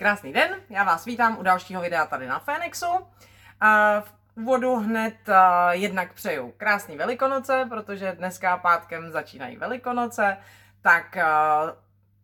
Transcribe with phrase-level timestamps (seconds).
[0.00, 2.86] Krásný den, já vás vítám u dalšího videa tady na Fénixu.
[4.00, 5.34] V úvodu hned uh,
[5.70, 10.36] jednak přeju krásný velikonoce, protože dneska pátkem začínají velikonoce,
[10.82, 11.70] tak uh,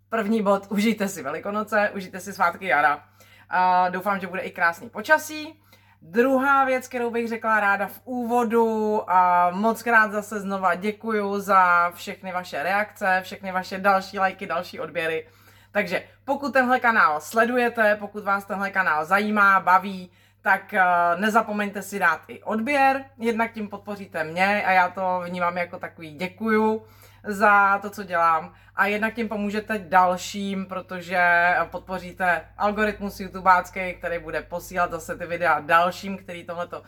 [0.08, 2.96] první bod, užijte si velikonoce, užijte si svátky jara.
[2.96, 5.62] Uh, doufám, že bude i krásný počasí.
[6.02, 11.90] Druhá věc, kterou bych řekla ráda v úvodu, a moc krát zase znova děkuju za
[11.90, 15.26] všechny vaše reakce, všechny vaše další lajky, další odběry.
[15.76, 20.10] Takže pokud tenhle kanál sledujete, pokud vás tenhle kanál zajímá, baví,
[20.42, 25.56] tak uh, nezapomeňte si dát i odběr, jednak tím podpoříte mě a já to vnímám
[25.56, 26.86] jako takový děkuju
[27.24, 34.42] za to, co dělám a jednak tím pomůžete dalším, protože podpoříte algoritmus YouTubeácký, který bude
[34.42, 36.82] posílat zase ty videa dalším, který tohleto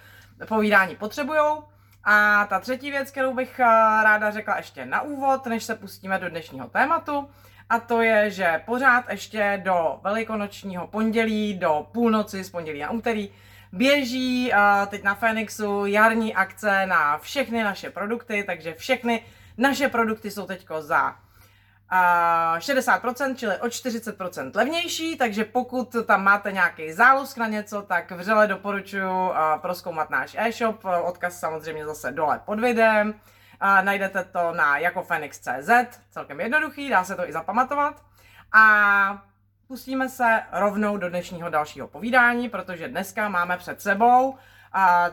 [0.48, 1.40] povídání potřebují.
[2.04, 3.58] A ta třetí věc, kterou bych
[4.02, 7.28] ráda řekla ještě na úvod, než se pustíme do dnešního tématu,
[7.70, 13.30] a to je, že pořád ještě do velikonočního pondělí, do půlnoci z pondělí na úterý,
[13.72, 14.52] běží
[14.86, 19.24] teď na Fenixu jarní akce na všechny naše produkty, takže všechny
[19.58, 26.52] naše produkty jsou teď za uh, 60%, čili o 40% levnější, takže pokud tam máte
[26.52, 32.60] nějaký zálusk na něco, tak vřele doporučuji proskoumat náš e-shop, odkaz samozřejmě zase dole pod
[32.60, 33.14] videem.
[33.62, 35.70] Uh, najdete to na jakofenix.cz,
[36.10, 38.02] celkem jednoduchý, dá se to i zapamatovat.
[38.52, 39.22] A
[39.68, 44.36] pustíme se rovnou do dnešního dalšího povídání, protože dneska máme před sebou uh,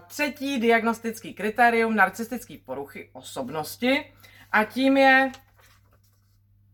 [0.07, 4.13] třetí diagnostický kritérium narcistické poruchy osobnosti
[4.51, 5.31] a tím je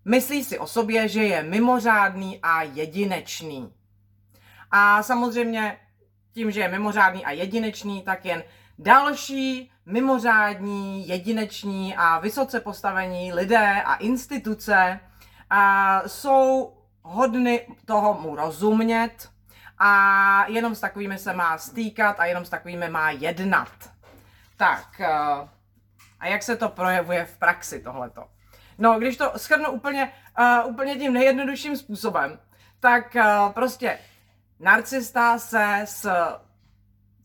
[0.05, 3.73] myslí si o sobě, že je mimořádný a jedinečný.
[4.71, 5.77] A samozřejmě
[6.33, 8.43] tím, že je mimořádný a jedinečný, tak jen
[8.79, 14.99] další mimořádní, jedineční a vysoce postavení lidé a instituce
[15.49, 19.29] a jsou hodny toho mu rozumět
[19.77, 23.91] a jenom s takovými se má stýkat a jenom s takovými má jednat.
[24.57, 25.49] Tak, eh,
[26.19, 28.27] a jak se to projevuje v praxi tohleto?
[28.77, 32.39] No, když to schrnu úplně, uh, úplně tím nejjednodušším způsobem,
[32.79, 33.99] tak uh, prostě
[34.59, 36.09] narcista se s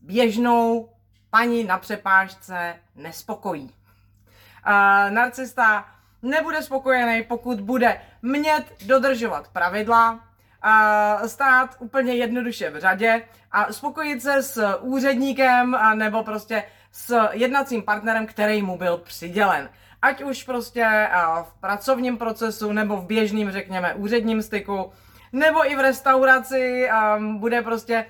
[0.01, 0.89] běžnou
[1.29, 3.63] paní na přepážce nespokojí.
[3.63, 5.85] Uh, narcista
[6.21, 13.21] nebude spokojený, pokud bude mět dodržovat pravidla, uh, stát úplně jednoduše v řadě
[13.51, 19.69] a spokojit se s úředníkem a nebo prostě s jednacím partnerem, který mu byl přidělen.
[20.01, 21.09] Ať už prostě
[21.43, 24.91] v pracovním procesu nebo v běžným, řekněme, úředním styku,
[25.33, 26.89] nebo i v restauraci
[27.37, 28.05] bude prostě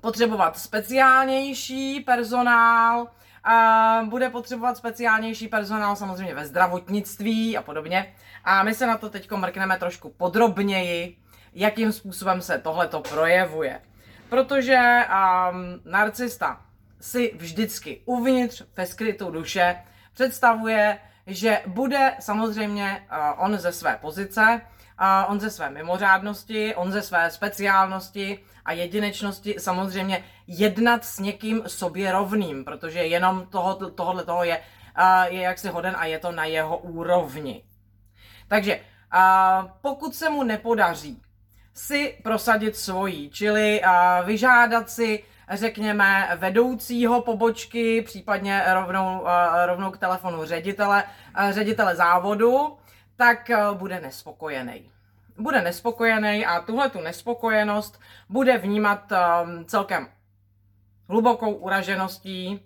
[0.00, 3.08] potřebovat speciálnější personál,
[3.44, 8.14] a bude potřebovat speciálnější personál samozřejmě ve zdravotnictví a podobně.
[8.44, 11.16] A my se na to teď mrkneme trošku podrobněji,
[11.52, 13.80] jakým způsobem se tohle to projevuje.
[14.28, 16.60] Protože um, narcista
[17.00, 19.76] si vždycky uvnitř ve skrytu duše
[20.14, 24.60] představuje, že bude samozřejmě uh, on ze své pozice,
[25.28, 32.12] on ze své mimořádnosti, on ze své speciálnosti a jedinečnosti samozřejmě jednat s někým sobě
[32.12, 34.60] rovným, protože jenom toho, tohohle toho je,
[35.28, 37.62] je jaksi hoden a je to na jeho úrovni.
[38.48, 38.80] Takže
[39.80, 41.22] pokud se mu nepodaří
[41.74, 43.82] si prosadit svojí, čili
[44.24, 49.24] vyžádat si řekněme, vedoucího pobočky, případně rovnou,
[49.66, 51.04] rovnou k telefonu ředitele,
[51.50, 52.76] ředitele závodu,
[53.18, 54.90] tak uh, bude nespokojený
[55.38, 60.08] bude nespokojený a tuhle tu nespokojenost bude vnímat um, celkem
[61.08, 62.60] hlubokou uražeností,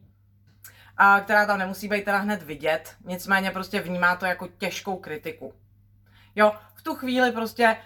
[1.25, 5.55] která tam nemusí být teda hned vidět, nicméně prostě vnímá to jako těžkou kritiku.
[6.37, 7.77] Jo, v tu chvíli prostě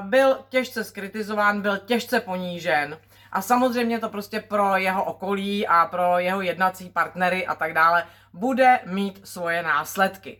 [0.00, 2.98] byl těžce skritizován, byl těžce ponížen
[3.32, 8.06] a samozřejmě to prostě pro jeho okolí a pro jeho jednací partnery a tak dále
[8.32, 10.38] bude mít svoje následky.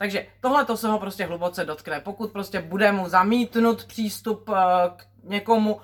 [0.00, 2.00] Takže tohle to se ho prostě hluboce dotkne.
[2.00, 4.56] Pokud prostě bude mu zamítnut přístup uh,
[4.96, 5.80] k někomu,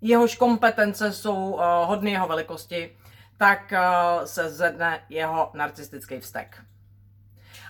[0.00, 2.96] jehož kompetence jsou uh, hodny jeho velikosti,
[3.36, 6.62] tak uh, se zvedne jeho narcistický vztek.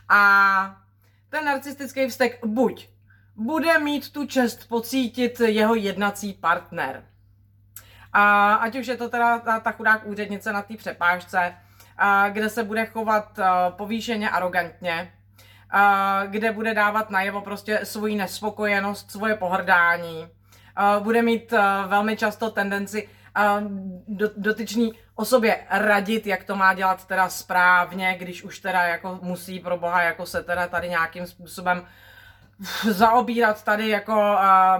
[0.09, 0.83] A
[1.29, 2.89] ten narcistický vztek buď
[3.37, 7.05] bude mít tu čest pocítit jeho jednací partner.
[8.13, 11.55] A ať už je to teda ta, ta chudák úřednice na té přepážce,
[11.97, 13.39] a kde se bude chovat
[13.71, 15.13] povýšeně arrogantně,
[16.27, 20.29] kde bude dávat najevo prostě svoji nespokojenost, svoje pohrdání.
[20.99, 21.55] Bude mít
[21.87, 23.09] velmi často tendenci
[24.37, 29.79] dotyčný osobě radit, jak to má dělat teda správně, když už teda jako musí pro
[29.79, 31.87] boha jako se teda tady nějakým způsobem
[32.91, 34.15] zaobírat tady jako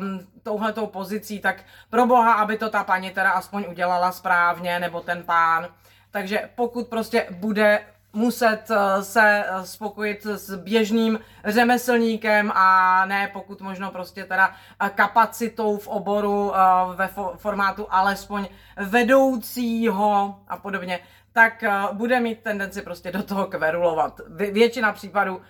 [0.01, 1.57] um, touhletou pozicí, tak
[1.91, 5.69] pro boha, aby to ta paní teda aspoň udělala správně, nebo ten pán.
[6.11, 7.81] Takže pokud prostě bude
[8.17, 14.89] muset uh, se uh, spokojit s běžným řemeslníkem a ne pokud možno prostě teda uh,
[14.89, 16.53] kapacitou v oboru
[16.95, 18.47] ve formátu alespoň
[18.77, 20.99] vedoucího a podobně,
[21.33, 24.21] tak bude mít tendenci prostě do toho kverulovat.
[24.29, 25.41] Většina případů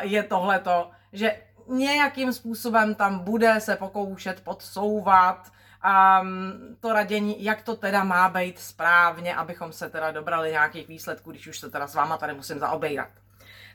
[0.00, 1.36] je tohleto, že
[1.68, 5.52] nějakým způsobem tam bude se pokoušet podsouvat
[5.84, 11.30] um, to radění, jak to teda má být správně, abychom se teda dobrali nějakých výsledků,
[11.30, 13.10] když už se teda s váma tady musím zaobejrat.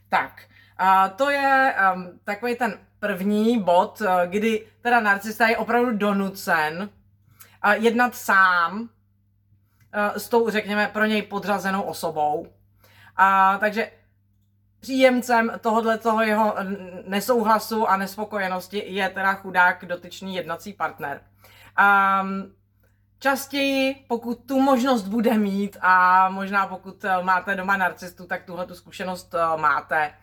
[0.09, 0.41] Tak,
[0.81, 6.89] uh, to je um, takový ten první bod, uh, kdy teda narcista je opravdu donucen
[7.65, 8.87] uh, jednat sám uh,
[10.17, 12.47] s tou, řekněme, pro něj podřazenou osobou.
[13.19, 13.91] Uh, takže
[14.79, 16.55] příjemcem tohohle toho jeho
[17.07, 21.21] nesouhlasu a nespokojenosti je teda chudák dotyčný jednací partner.
[21.75, 22.51] Um,
[23.19, 28.65] častěji, pokud tu možnost bude mít a možná pokud eh, máte doma narcistu, tak tuhle
[28.65, 30.13] tu zkušenost uh, máte.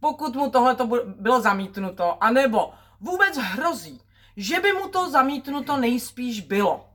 [0.00, 0.76] Pokud mu tohle
[1.06, 4.00] bylo zamítnuto, anebo vůbec hrozí,
[4.36, 6.88] že by mu to zamítnuto nejspíš bylo,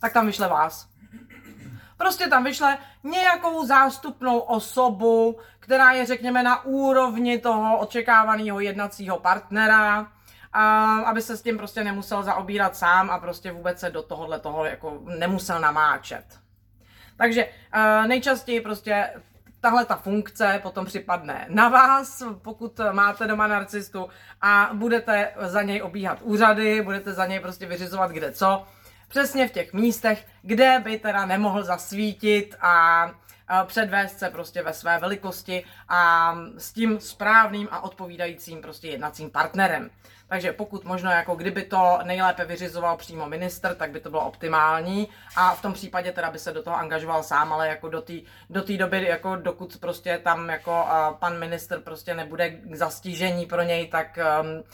[0.00, 0.88] tak tam vyšle vás.
[1.96, 10.12] Prostě tam vyšle nějakou zástupnou osobu, která je, řekněme, na úrovni toho očekávaného jednacího partnera,
[10.52, 14.40] a aby se s tím prostě nemusel zaobírat sám a prostě vůbec se do tohohle
[14.40, 16.24] toho jako nemusel namáčet.
[17.16, 17.48] Takže
[18.06, 19.10] nejčastěji prostě
[19.60, 24.08] tahle ta funkce potom připadne na vás, pokud máte doma narcistu
[24.40, 28.64] a budete za něj obíhat úřady, budete za něj prostě vyřizovat kde co,
[29.08, 33.10] přesně v těch místech, kde by teda nemohl zasvítit a
[33.66, 39.90] předvést se prostě ve své velikosti a s tím správným a odpovídajícím prostě jednacím partnerem.
[40.28, 45.08] Takže pokud možno, jako kdyby to nejlépe vyřizoval přímo minister, tak by to bylo optimální.
[45.36, 48.12] A v tom případě teda by se do toho angažoval sám, ale jako do té
[48.50, 50.86] do doby, jako dokud prostě tam jako
[51.18, 54.64] pan minister prostě nebude k zastížení pro něj, tak um,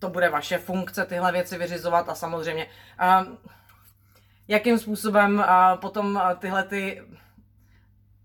[0.00, 2.08] to bude vaše funkce tyhle věci vyřizovat.
[2.08, 2.66] A samozřejmě
[3.26, 3.38] um,
[4.48, 7.02] jakým způsobem uh, potom uh, tyhle ty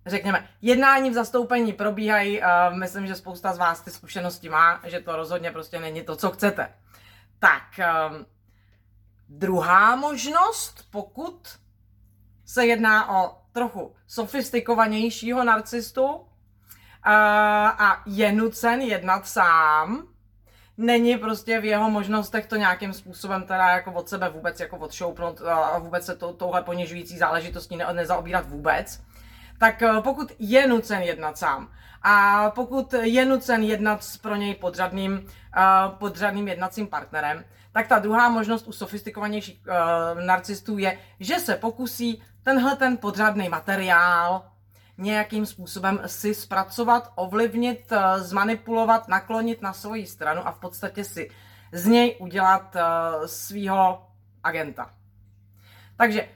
[0.07, 5.00] řekněme, jednání v zastoupení probíhají, uh, myslím, že spousta z vás ty zkušenosti má, že
[5.00, 6.74] to rozhodně prostě není to, co chcete.
[7.39, 7.63] Tak,
[8.09, 8.25] um,
[9.30, 11.48] druhá možnost, pokud
[12.45, 16.21] se jedná o trochu sofistikovanějšího narcistu uh,
[17.06, 20.07] a je nucen jednat sám,
[20.77, 25.42] není prostě v jeho možnostech to nějakým způsobem teda jako od sebe vůbec jako odšoupnout
[25.42, 29.03] a vůbec se to, touhle ponižující záležitostí ne, nezaobírat vůbec,
[29.57, 31.69] tak eh, pokud je nucen jednat sám
[32.01, 38.00] a pokud je nucen jednat s pro něj podřadným, uh, podřadným jednacím partnerem, tak ta
[38.00, 44.45] druhá možnost u sofistikovanějších uh, narcistů je, že se pokusí tenhle ten podřadný materiál
[44.98, 51.30] nějakým způsobem si zpracovat, ovlivnit, zmanipulovat, naklonit na svoji stranu a v podstatě si
[51.71, 52.75] z něj udělat
[53.25, 54.08] svýho
[54.43, 54.89] agenta.
[55.98, 56.29] Takže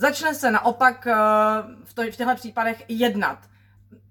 [0.00, 1.14] Začne se naopak eh,
[1.84, 3.38] v, to, v těchto případech jednat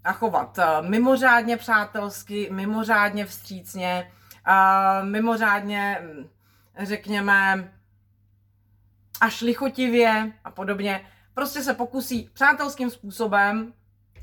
[0.03, 4.11] a chovat eh, mimořádně přátelsky, mimořádně vstřícně,
[4.47, 6.29] eh, mimořádně, hm,
[6.79, 7.71] řekněme,
[9.21, 11.07] až lichotivě a podobně.
[11.33, 13.73] Prostě se pokusí přátelským způsobem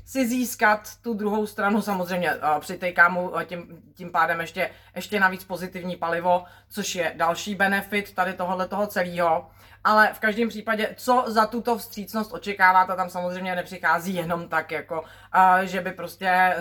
[0.05, 5.95] si získat tu druhou stranu, samozřejmě přitejká mu tím, tím pádem ještě, ještě navíc pozitivní
[5.95, 9.49] palivo, což je další benefit tady tohohle toho celého.
[9.83, 15.01] Ale v každém případě, co za tuto vstřícnost očekáváte, tam samozřejmě nepřichází jenom tak, jako,
[15.01, 16.55] uh, že by prostě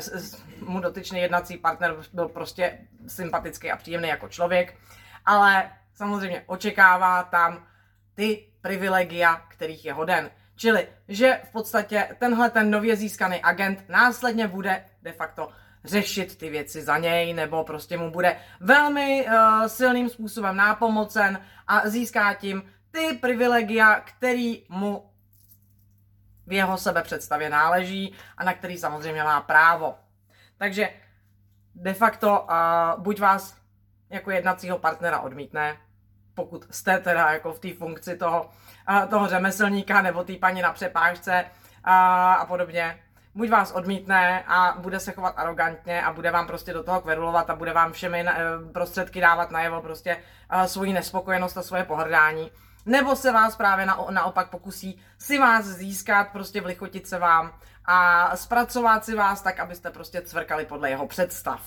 [0.60, 4.74] mu dotyčný jednací partner byl prostě sympatický a příjemný jako člověk,
[5.26, 7.66] ale samozřejmě očekává tam
[8.14, 10.30] ty privilegia, kterých je hoden.
[10.56, 15.48] Čili, že v podstatě tenhle ten nově získaný agent následně bude de facto
[15.84, 21.88] řešit ty věci za něj, nebo prostě mu bude velmi uh, silným způsobem nápomocen a
[21.88, 25.10] získá tím ty privilegia, který mu
[26.46, 29.94] v jeho sebe představě náleží a na který samozřejmě má právo.
[30.56, 30.90] Takže
[31.74, 33.56] de facto uh, buď vás
[34.10, 35.76] jako jednacího partnera odmítne,
[36.34, 38.50] pokud jste teda jako v té funkci toho,
[39.10, 42.98] toho řemeslníka nebo té paní na přepážce uh, a podobně,
[43.34, 47.50] buď vás odmítne a bude se chovat arrogantně a bude vám prostě do toho kverulovat
[47.50, 48.26] a bude vám všemi
[48.72, 50.16] prostředky dávat najevo prostě
[50.54, 52.50] uh, svoji nespokojenost a svoje pohrdání,
[52.86, 57.52] nebo se vás právě na, naopak pokusí si vás získat, prostě vlichotit se vám
[57.84, 61.60] a zpracovat si vás tak, abyste prostě cvrkali podle jeho představ.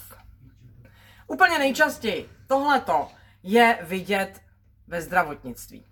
[1.28, 3.08] Úplně nejčastěji tohleto
[3.44, 4.42] je vidět
[4.88, 5.86] ve zdravotnictví.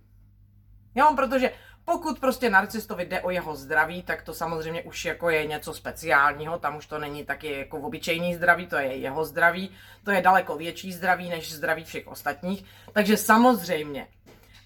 [0.95, 1.51] Jo, protože
[1.85, 6.59] pokud prostě narcistovi jde o jeho zdraví, tak to samozřejmě už jako je něco speciálního,
[6.59, 9.71] tam už to není taky jako obyčejný zdraví, to je jeho zdraví,
[10.03, 14.07] to je daleko větší zdraví než zdraví všech ostatních, takže samozřejmě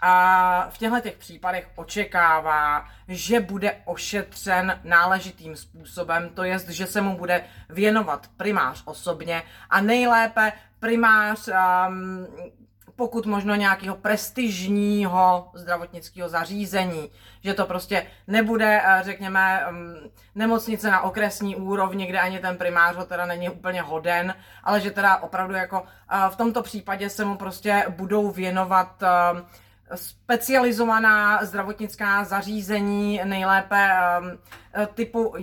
[0.02, 7.02] a v těchto těch případech očekává, že bude ošetřen náležitým způsobem, to jest, že se
[7.02, 12.28] mu bude věnovat primář osobně a nejlépe primář um,
[13.00, 17.10] pokud možno nějakého prestižního zdravotnického zařízení,
[17.44, 19.96] že to prostě nebude, eh, řekněme, mm,
[20.36, 24.92] nemocnice na okresní úrovni, kde ani ten primář ho teda není úplně hoden, ale že
[24.92, 29.08] teda opravdu jako eh, v tomto případě se mu prostě budou věnovat eh,
[29.96, 33.90] specializovaná zdravotnická zařízení, nejlépe
[34.94, 35.34] typu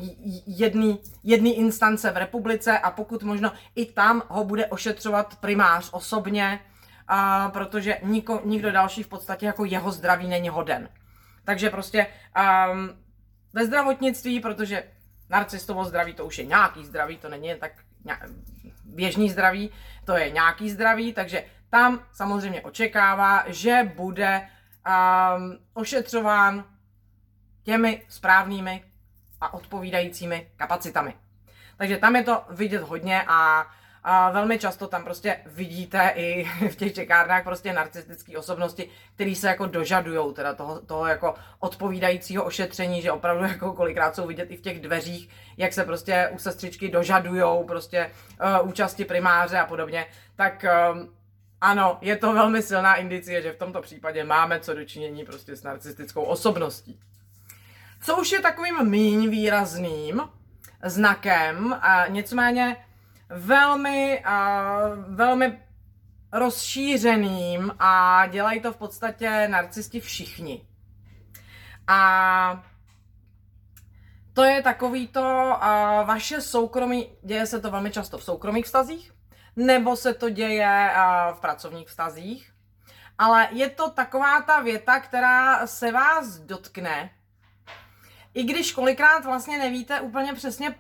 [0.47, 6.61] jedný, jedný instance v republice a pokud možno i tam ho bude ošetřovat primář osobně,
[7.09, 10.89] a protože niko, nikdo další v podstatě jako jeho zdraví není hoden.
[11.45, 12.91] Takže prostě um,
[13.53, 14.85] ve zdravotnictví, protože
[15.31, 17.73] narcistovo zdraví to už je nějaký zdraví, to není tak
[18.85, 19.71] běžný zdraví,
[20.05, 24.49] to je nějaký zdraví, takže tam samozřejmě očekává, že bude
[24.87, 26.65] um, ošetřován
[27.63, 28.85] těmi správnými
[29.41, 31.15] a odpovídajícími kapacitami.
[31.77, 33.67] Takže tam je to vidět hodně a
[34.09, 39.49] a velmi často tam prostě vidíte i v těch čekárnách prostě narcistické osobnosti, které se
[39.49, 44.57] jako dožadujou teda toho, toho jako odpovídajícího ošetření, že opravdu jako kolikrát jsou vidět i
[44.57, 48.11] v těch dveřích, jak se prostě u sestřičky dožadujou prostě
[48.61, 51.15] uh, účasti primáře a podobně, tak um,
[51.61, 55.63] ano, je to velmi silná indicie, že v tomto případě máme co dočinění prostě s
[55.63, 57.01] narcistickou osobností.
[58.03, 60.23] Co už je takovým míň výrazným
[60.85, 62.77] znakem, a nicméně
[63.29, 65.63] velmi, uh, velmi
[66.33, 70.67] rozšířeným a dělají to v podstatě narcisti všichni.
[71.87, 72.65] A
[74.33, 79.13] to je takový to uh, vaše soukromí, děje se to velmi často v soukromých vztazích,
[79.57, 82.53] nebo se to děje uh, v pracovních vztazích,
[83.19, 87.11] ale je to taková ta věta, která se vás dotkne,
[88.35, 90.75] i když kolikrát vlastně nevíte úplně přesně,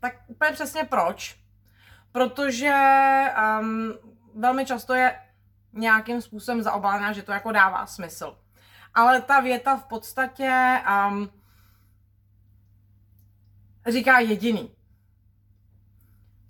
[0.00, 1.43] tak úplně přesně proč,
[2.14, 2.72] protože
[3.60, 3.94] um,
[4.34, 5.20] velmi často je
[5.72, 8.38] nějakým způsobem zaobálená, že to jako dává smysl.
[8.94, 11.30] Ale ta věta v podstatě um,
[13.86, 14.70] říká jediný.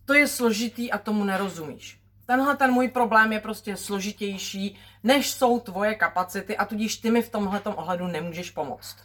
[0.05, 2.01] To je složitý a tomu nerozumíš.
[2.27, 7.23] Tenhle ten můj problém je prostě složitější, než jsou tvoje kapacity a tudíž ty mi
[7.23, 8.97] v tomhle ohledu nemůžeš pomoct.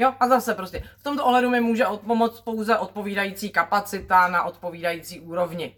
[0.00, 5.20] Jo, a zase prostě v tomto ohledu mi může pomoct pouze odpovídající kapacita na odpovídající
[5.20, 5.76] úrovni.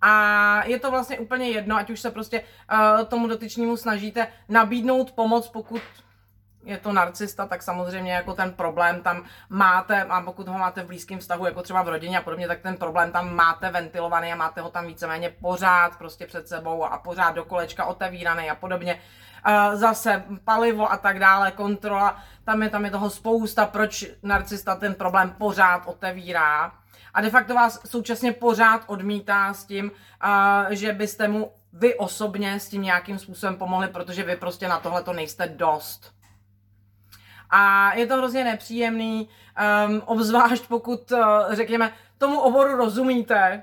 [0.00, 2.40] A je to vlastně úplně jedno, ať už se prostě
[2.72, 5.82] uh, tomu dotyčnému snažíte nabídnout pomoc, pokud
[6.64, 10.86] je to narcista, tak samozřejmě jako ten problém tam máte, a pokud ho máte v
[10.86, 14.36] blízkém vztahu, jako třeba v rodině a podobně, tak ten problém tam máte ventilovaný a
[14.36, 19.00] máte ho tam víceméně pořád prostě před sebou a pořád do kolečka otevíraný a podobně.
[19.72, 24.94] Zase palivo a tak dále, kontrola, tam je, tam je toho spousta, proč narcista ten
[24.94, 26.72] problém pořád otevírá
[27.14, 29.92] a de facto vás současně pořád odmítá s tím,
[30.70, 35.02] že byste mu vy osobně s tím nějakým způsobem pomohli, protože vy prostě na tohle
[35.02, 36.14] to nejste dost.
[37.54, 39.28] A je to hrozně nepříjemný,
[39.88, 41.18] um, obzvlášť pokud, uh,
[41.50, 43.62] řekněme, tomu oboru rozumíte,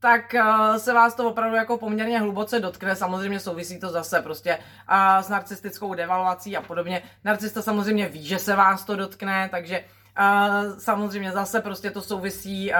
[0.00, 2.96] tak uh, se vás to opravdu jako poměrně hluboce dotkne.
[2.96, 7.02] Samozřejmě souvisí to zase prostě uh, s narcistickou devalvací a podobně.
[7.24, 9.84] Narcista samozřejmě ví, že se vás to dotkne, takže
[10.18, 12.76] uh, samozřejmě zase prostě to souvisí uh,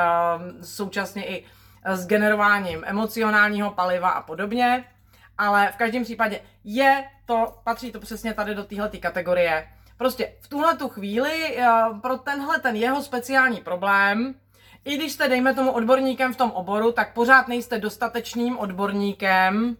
[0.62, 1.44] současně i
[1.84, 4.84] s generováním emocionálního paliva a podobně.
[5.38, 10.48] Ale v každém případě je to, patří to přesně tady do téhle kategorie Prostě v
[10.48, 11.68] tuhle tu chvíli eh,
[12.02, 14.34] pro tenhle ten jeho speciální problém,
[14.84, 19.76] i když jste, dejme tomu, odborníkem v tom oboru, tak pořád nejste dostatečným odborníkem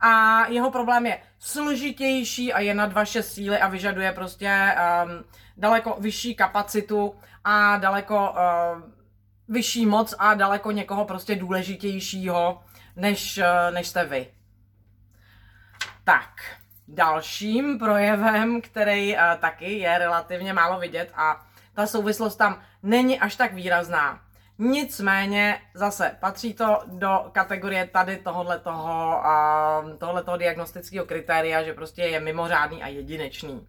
[0.00, 5.24] a jeho problém je složitější a je nad vaše síly a vyžaduje prostě um,
[5.56, 7.14] daleko vyšší kapacitu
[7.44, 8.82] a daleko uh,
[9.48, 12.62] vyšší moc a daleko někoho prostě důležitějšího,
[12.96, 14.26] než, uh, než jste vy.
[16.04, 16.30] Tak.
[16.88, 23.36] Dalším projevem, který uh, taky je relativně málo vidět a ta souvislost tam není až
[23.36, 24.20] tak výrazná.
[24.58, 29.22] Nicméně zase patří to do kategorie tady tohohle toho,
[29.84, 33.66] uh, tohohle toho diagnostického kritéria, že prostě je mimořádný a jedinečný.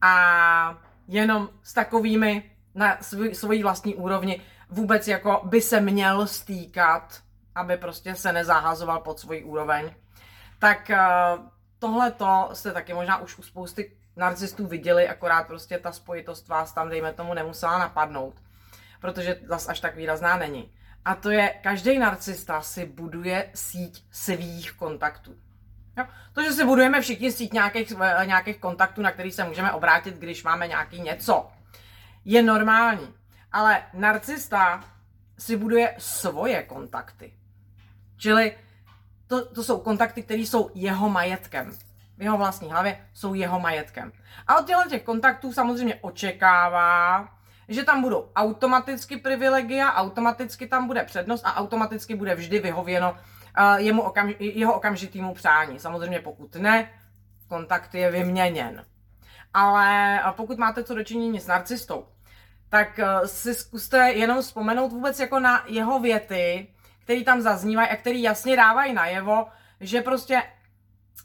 [0.00, 7.22] A jenom s takovými na svůj, svojí vlastní úrovni vůbec jako by se měl stýkat
[7.54, 9.94] aby prostě se nezahazoval pod svůj úroveň.
[10.58, 11.44] Tak uh,
[11.82, 16.72] tohle to jste taky možná už u spousty narcistů viděli, akorát prostě ta spojitost vás
[16.72, 18.34] tam, dejme tomu, nemusela napadnout,
[19.00, 20.72] protože zas až tak výrazná není.
[21.04, 25.34] A to je, každý narcista si buduje síť svých kontaktů.
[25.98, 26.04] Jo?
[26.32, 30.14] To, že si budujeme všichni síť nějakých, eh, nějakých kontaktů, na který se můžeme obrátit,
[30.14, 31.50] když máme nějaký něco,
[32.24, 33.14] je normální.
[33.52, 34.84] Ale narcista
[35.38, 37.32] si buduje svoje kontakty.
[38.16, 38.54] Čili
[39.32, 41.72] to, to jsou kontakty, které jsou jeho majetkem.
[42.18, 44.12] V jeho vlastní hlavě jsou jeho majetkem.
[44.46, 47.28] A od těchto těch kontaktů samozřejmě očekává,
[47.68, 53.76] že tam budou automaticky privilegia, automaticky tam bude přednost a automaticky bude vždy vyhověno uh,
[53.76, 55.78] jemu okam, jeho okamžitýmu přání.
[55.78, 56.90] Samozřejmě pokud ne,
[57.48, 58.84] kontakt je vyměněn.
[59.54, 62.06] Ale pokud máte co dočinění s narcistou,
[62.68, 66.68] tak uh, si zkuste jenom vzpomenout vůbec jako na jeho věty,
[67.04, 69.46] který tam zaznívají a který jasně dávají najevo,
[69.80, 70.42] že prostě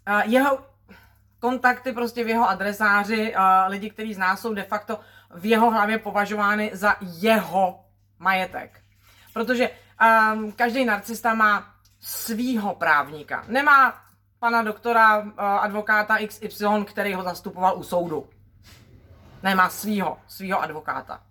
[0.08, 0.66] uh, jeho
[1.40, 5.00] kontakty prostě v jeho adresáři, uh, lidi, kteří z nás jsou de facto
[5.36, 7.86] v jeho hlavě považovány za jeho
[8.20, 8.82] majetek.
[9.34, 13.44] Protože um, každý narcista má svýho právníka.
[13.48, 14.02] Nemá
[14.40, 18.30] pana doktora, uh, advokáta XY, který ho zastupoval u soudu.
[19.44, 21.27] Nemá svýho, svýho advokáta.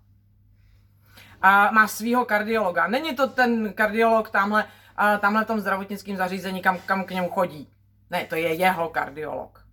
[1.41, 2.87] A má svýho kardiologa.
[2.87, 7.73] Není to ten kardiolog tamhle, uh, tamhle tom zdravotnickém zařízení, kam, kam k němu chodí.
[8.09, 9.65] Ne, to je jeho kardiolog.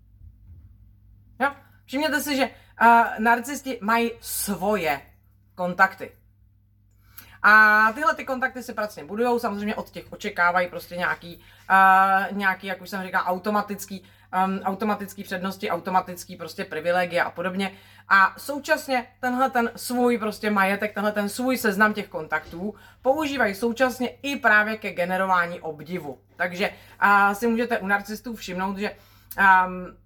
[1.40, 1.50] Jo?
[1.84, 2.50] Všimněte si, že
[2.82, 5.00] uh, narcisti mají svoje
[5.54, 6.12] kontakty.
[7.42, 11.40] A tyhle ty kontakty se pracně budují, samozřejmě od těch očekávají prostě nějaký,
[11.70, 14.04] uh, nějaký jak už jsem říkal, automatický,
[14.46, 17.72] um, automatický přednosti, automatický prostě privilegie a podobně.
[18.08, 24.08] A současně tenhle ten svůj prostě majetek, tenhle ten svůj seznam těch kontaktů používají současně
[24.08, 26.18] i právě ke generování obdivu.
[26.36, 29.96] Takže uh, si můžete u narcistů všimnout, že um,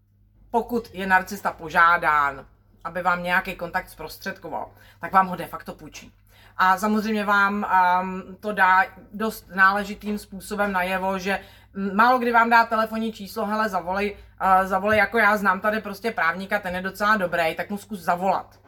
[0.51, 2.47] pokud je narcista požádán,
[2.85, 6.13] aby vám nějaký kontakt zprostředkoval, tak vám ho de facto půjčí.
[6.59, 7.67] A samozřejmě vám
[8.03, 11.41] um, to dá dost náležitým způsobem najevo, že
[11.95, 16.11] málo kdy vám dá telefonní číslo, hele, zavolej, uh, zavolej, jako já znám tady prostě
[16.11, 18.61] právníka, ten je docela dobrý, tak mu zkus zavolat.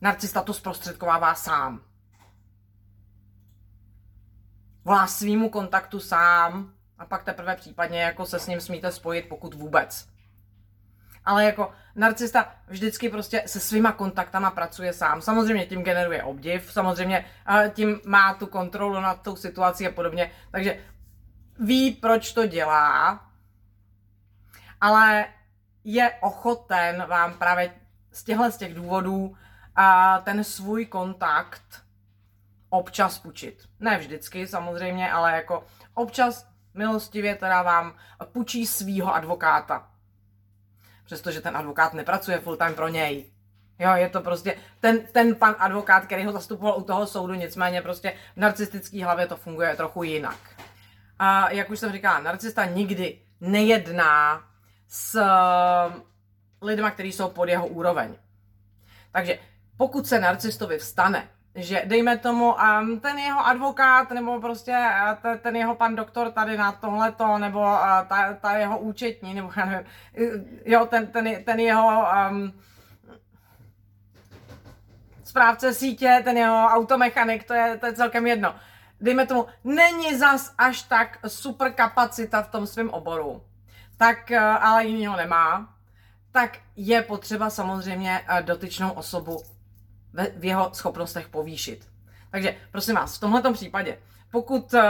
[0.00, 1.80] Narcista to zprostředkovává sám.
[4.84, 9.54] Volá svýmu kontaktu sám a pak teprve případně jako se s ním smíte spojit, pokud
[9.54, 10.10] vůbec
[11.24, 15.22] ale jako narcista vždycky prostě se svýma kontaktama pracuje sám.
[15.22, 17.24] Samozřejmě tím generuje obdiv, samozřejmě
[17.72, 20.78] tím má tu kontrolu nad tou situací a podobně, takže
[21.58, 23.20] ví, proč to dělá,
[24.80, 25.26] ale
[25.84, 27.74] je ochoten vám právě
[28.12, 29.36] z těchto z těch důvodů
[29.76, 31.82] a ten svůj kontakt
[32.68, 33.68] občas půjčit.
[33.80, 37.94] Ne vždycky samozřejmě, ale jako občas milostivě teda vám
[38.32, 39.89] půjčí svýho advokáta
[41.10, 43.30] přestože ten advokát nepracuje full time pro něj.
[43.78, 47.82] Jo, je to prostě ten, ten pan advokát, který ho zastupoval u toho soudu, nicméně
[47.82, 50.38] prostě v narcistické hlavě to funguje trochu jinak.
[51.18, 54.44] A jak už jsem říkala, narcista nikdy nejedná
[54.88, 55.94] s uh,
[56.68, 58.14] lidma, kteří jsou pod jeho úroveň.
[59.12, 59.38] Takže
[59.76, 64.76] pokud se narcistovi vstane, že dejme tomu um, ten jeho advokát nebo prostě
[65.24, 69.50] uh, ten jeho pan doktor tady na tohleto nebo uh, ta, ta jeho účetní nebo
[69.56, 69.86] já nevím,
[70.64, 72.52] jo, ten, ten, ten jeho um,
[75.24, 78.54] správce sítě, ten jeho automechanik, to je, to je celkem jedno.
[79.00, 83.42] Dejme tomu, není zas až tak super kapacita v tom svém oboru,
[83.96, 85.74] tak uh, ale jinýho nemá,
[86.32, 89.42] tak je potřeba samozřejmě uh, dotyčnou osobu
[90.36, 91.88] v jeho schopnostech povýšit.
[92.30, 93.98] Takže prosím vás, v tomto případě,
[94.30, 94.80] pokud uh,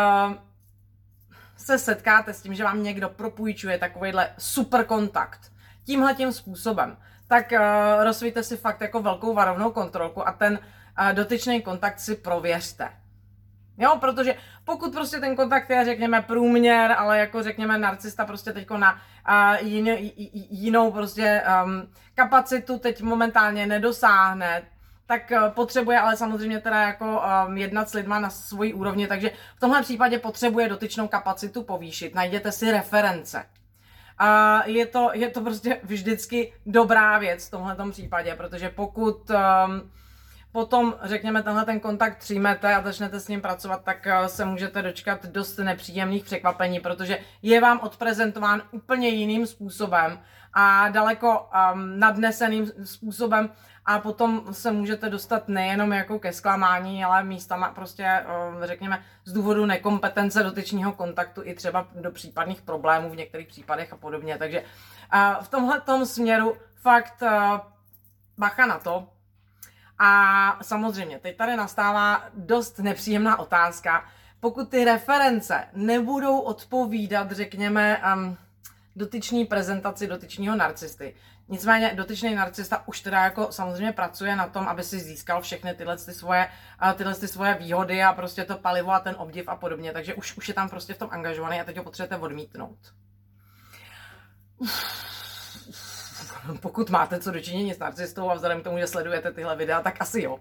[1.56, 5.52] se setkáte s tím, že vám někdo propůjčuje takovýhle super kontakt
[5.84, 6.96] tímhle tím způsobem,
[7.28, 7.58] tak uh,
[8.04, 10.58] rozvíjte si fakt jako velkou varovnou kontrolku a ten
[11.00, 12.88] uh, dotyčný kontakt si prověřte.
[13.78, 18.78] Jo, protože pokud prostě ten kontakt je, řekněme, průměr, ale jako řekněme narcista prostě teďko
[18.78, 19.96] na uh, jinou,
[20.50, 24.62] jinou prostě um, kapacitu teď momentálně nedosáhne,
[25.10, 29.30] tak eh, potřebuje ale samozřejmě teda jako um, jednat s lidma na svojí úrovni, takže
[29.56, 32.14] v tomhle případě potřebuje dotyčnou kapacitu povýšit.
[32.14, 33.46] Najděte si reference.
[34.18, 39.90] A je to, je to prostě vždycky dobrá věc v tomhle případě, protože pokud, um,
[40.52, 44.82] potom, řekněme, tenhle ten kontakt přijmete a začnete s ním pracovat, tak eh, se můžete
[44.82, 50.18] dočkat dost nepříjemných překvapení, protože je vám odprezentován úplně jiným způsobem
[50.52, 51.40] a daleko
[51.72, 53.50] um, nadneseným způsobem
[53.84, 59.32] a potom se můžete dostat nejenom jako ke zklamání, ale místama prostě, um, řekněme, z
[59.32, 64.38] důvodu nekompetence dotyčního kontaktu i třeba do případných problémů v některých případech a podobně.
[64.38, 64.62] Takže
[65.14, 67.58] uh, v tomhle směru fakt uh,
[68.38, 69.08] bacha na to,
[70.02, 74.04] a samozřejmě, teď tady nastává dost nepříjemná otázka.
[74.40, 78.36] Pokud ty reference nebudou odpovídat, řekněme, um,
[78.96, 81.14] dotyčný prezentaci dotyčního narcisty.
[81.48, 85.96] Nicméně dotyčný narcista už teda jako samozřejmě pracuje na tom, aby si získal všechny tyhle
[85.96, 86.48] ty svoje,
[86.96, 89.92] tyhle ty svoje výhody a prostě to palivo a ten obdiv a podobně.
[89.92, 92.78] Takže už, už je tam prostě v tom angažovaný a teď ho potřebujete odmítnout.
[96.60, 99.96] Pokud máte co dočinění s narcistou a vzhledem k tomu, že sledujete tyhle videa, tak
[100.00, 100.38] asi jo.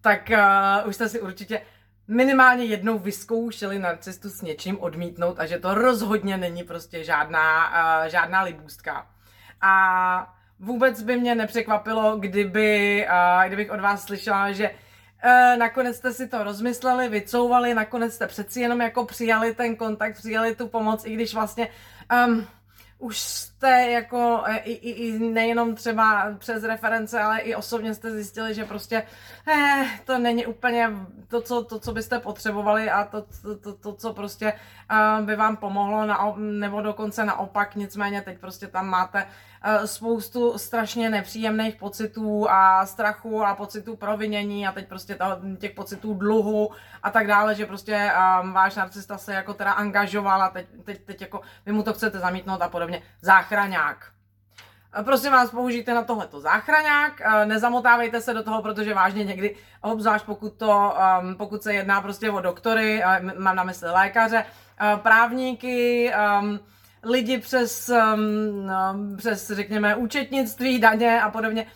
[0.00, 1.60] Tak uh, už jste si určitě
[2.08, 8.08] minimálně jednou vyzkoušeli narcistu s něčím odmítnout a že to rozhodně není prostě žádná, uh,
[8.08, 9.06] žádná libůstka.
[9.60, 14.70] A vůbec by mě nepřekvapilo, kdyby, uh, kdybych od vás slyšela, že
[15.58, 20.54] nakonec jste si to rozmysleli, vycouvali, nakonec jste přeci jenom jako přijali ten kontakt, přijali
[20.54, 21.68] tu pomoc, i když vlastně
[22.26, 22.46] um,
[22.98, 23.20] už
[23.58, 28.54] jste jako e, i, i, i nejenom třeba přes reference, ale i osobně jste zjistili,
[28.54, 29.02] že prostě
[29.48, 30.90] eh, to není úplně
[31.28, 34.52] to co, to, co byste potřebovali a to, to, to, to co prostě
[34.92, 40.58] uh, by vám pomohlo, na, nebo dokonce naopak, nicméně teď prostě tam máte uh, spoustu
[40.58, 45.24] strašně nepříjemných pocitů a strachu a pocitů provinění a teď prostě to,
[45.58, 46.70] těch pocitů dluhu
[47.02, 51.00] a tak dále, že prostě um, váš narcista se jako teda angažoval a teď, teď,
[51.04, 53.02] teď jako vy mu to chcete zamítnout a podobně.
[53.48, 53.96] Záchraňák.
[55.04, 57.12] Prosím vás, použijte na tohleto záchraňák,
[57.44, 62.30] nezamotávejte se do toho, protože vážně někdy, obzvlášť pokud, to, um, pokud se jedná prostě
[62.30, 63.02] o doktory,
[63.38, 64.44] mám na mysli lékaře,
[64.96, 66.60] právníky, um,
[67.02, 71.66] lidi přes, um, přes, řekněme, účetnictví, daně a podobně,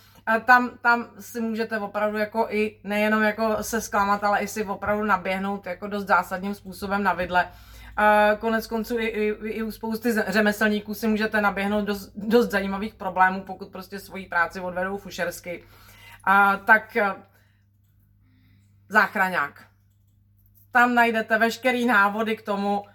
[0.45, 5.05] tam, tam si můžete opravdu jako i nejenom jako se zklamat, ale i si opravdu
[5.05, 7.49] naběhnout jako dost zásadním způsobem na vidle.
[7.99, 12.95] Uh, konec konců i, i, i u spousty řemeslníků si můžete naběhnout dost, dost zajímavých
[12.95, 15.65] problémů, pokud prostě svoji práci odvedou fušersky.
[16.29, 17.23] Uh, tak uh,
[18.89, 19.67] záchraňák.
[20.73, 22.87] Tam najdete veškerý návody k tomu, uh,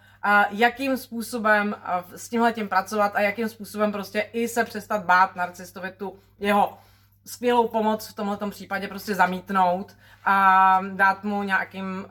[0.49, 5.35] jakým způsobem uh, s tímhle tím pracovat a jakým způsobem prostě i se přestat bát
[5.35, 6.77] narcistovi tu jeho
[7.25, 12.07] skvělou pomoc v tomto případě prostě zamítnout a dát mu nějakým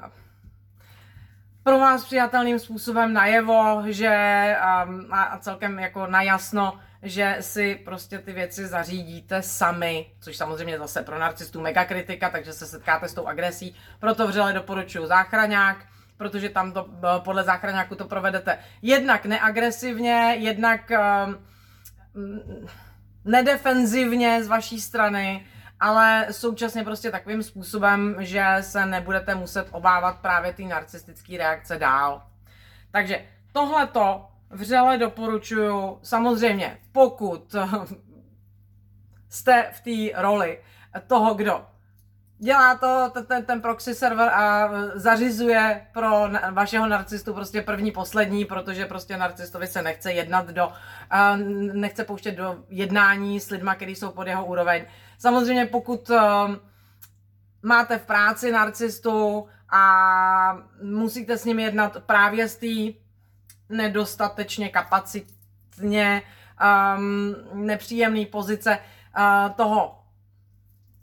[1.67, 4.09] pro vás přijatelným způsobem najevo, že
[4.87, 11.03] um, a celkem jako najasno, že si prostě ty věci zařídíte sami, což samozřejmě zase
[11.03, 13.75] pro narcistů mega kritika, takže se setkáte s tou agresí.
[14.01, 15.77] Proto vřele doporučuji záchraňák,
[16.17, 21.37] protože tam to podle záchraňáku to provedete jednak neagresivně, jednak um,
[23.25, 25.47] nedefenzivně z vaší strany,
[25.81, 32.23] ale současně prostě takovým způsobem, že se nebudete muset obávat právě ty narcistické reakce dál.
[32.91, 37.55] Takže tohleto vřele doporučuju, samozřejmě pokud
[39.29, 40.61] jste v té roli
[41.07, 41.67] toho, kdo
[42.39, 48.87] dělá to ten, ten proxy server a zařizuje pro vašeho narcistu prostě první, poslední, protože
[48.87, 50.73] prostě narcistovi se nechce jednat do,
[51.73, 54.85] nechce pouštět do jednání s lidma, kteří jsou pod jeho úroveň.
[55.19, 56.61] Samozřejmě pokud um,
[57.63, 63.01] máte v práci narcistu a musíte s ním jednat právě z té
[63.69, 66.23] nedostatečně kapacitně
[66.97, 68.79] um, nepříjemné pozice
[69.19, 70.07] uh, toho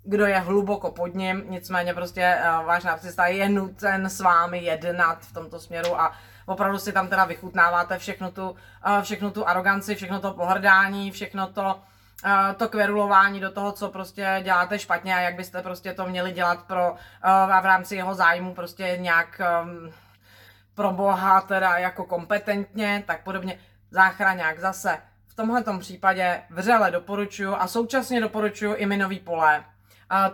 [0.04, 5.22] kdo je hluboko pod ním, nicméně prostě uh, váš narcista je nucen s vámi jednat
[5.22, 6.14] v tomto směru a
[6.46, 8.56] opravdu si tam teda vychutnáváte všechno tu, uh,
[9.02, 11.80] všechno tu aroganci, všechno to pohrdání, všechno to,
[12.58, 16.64] to kverulování do toho, co prostě děláte špatně a jak byste prostě to měli dělat
[16.64, 19.94] pro, a v rámci jeho zájmu prostě nějak um,
[20.76, 23.60] pro boha teda jako kompetentně, tak podobně.
[23.92, 24.98] Záchraňák zase.
[25.28, 29.64] V tomhle případě vřele doporučuju a současně doporučuju i minový pole,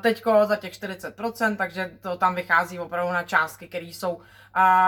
[0.01, 4.21] teďko za těch 40%, takže to tam vychází opravdu na částky, které jsou,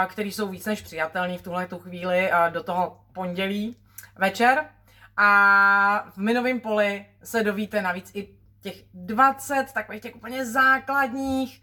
[0.07, 3.77] které jsou víc než přijatelné v tuhle tu chvíli do toho pondělí
[4.17, 4.65] večer.
[5.23, 8.29] A v minovém poli se dovíte navíc i
[8.61, 11.61] těch 20 takových těch úplně základních,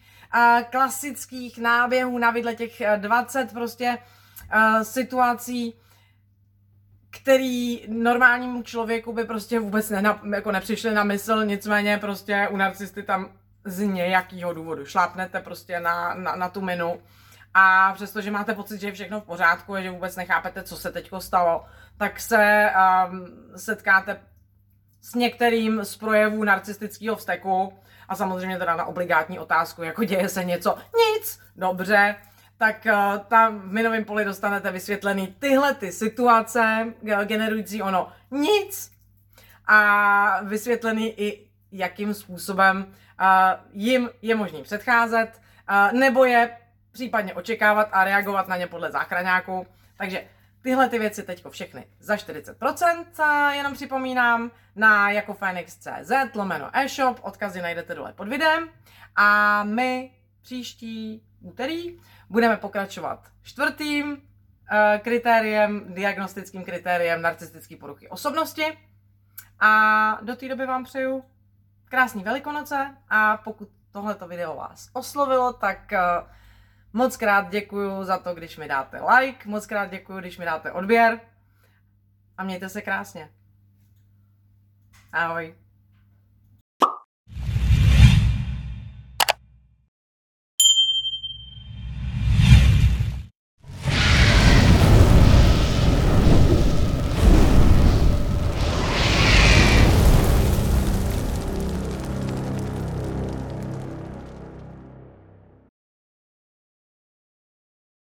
[0.71, 3.99] klasických náběhů na vidle těch 20 prostě
[4.83, 5.75] situací,
[7.11, 13.03] který normálnímu člověku by prostě vůbec nena, jako nepřišli na mysl, nicméně prostě u narcisty
[13.03, 13.29] tam
[13.64, 14.87] z nějakého důvodu.
[14.87, 17.01] Šlápnete prostě na, na, na tu minu
[17.61, 20.92] a přestože máte pocit, že je všechno v pořádku a že vůbec nechápete, co se
[20.92, 21.64] teď stalo,
[21.97, 22.71] tak se
[23.11, 24.21] um, setkáte
[25.01, 30.44] s některým z projevů narcistického vzteku a samozřejmě teda na obligátní otázku, jako děje se
[30.44, 32.16] něco, nic, dobře,
[32.59, 36.87] tak uh, tam v minovém poli dostanete vysvětlený tyhle ty situace
[37.25, 38.92] generující ono nic
[39.66, 43.27] a vysvětlený i jakým způsobem uh,
[43.73, 45.40] jim je možný předcházet,
[45.71, 46.51] uh, nebo je
[46.98, 49.66] případně očekávat a reagovat na ně podle záchraňáku.
[49.96, 50.24] Takže
[50.62, 57.62] tyhle ty věci teďko všechny za 40%, jenom připomínám, na jako Phoenix.cz lomeno e-shop, odkazy
[57.62, 58.68] najdete dole pod videem.
[59.16, 60.11] A my
[60.42, 61.98] příští úterý
[62.30, 64.18] budeme pokračovat čtvrtým uh,
[64.98, 68.78] kritériem, diagnostickým kritériem narcistické poruchy osobnosti.
[69.61, 69.72] A
[70.22, 71.24] do té doby vám přeju
[71.84, 76.38] krásný velikonoce a pokud tohleto video vás oslovilo, tak uh,
[76.92, 80.72] Moc krát děkuju za to, když mi dáte like, moc krát děkuju, když mi dáte
[80.72, 81.20] odběr
[82.38, 83.31] a mějte se krásně.
[85.12, 85.67] Ahoj.